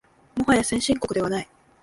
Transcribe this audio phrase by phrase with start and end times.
[0.35, 1.47] もはや先進国ではない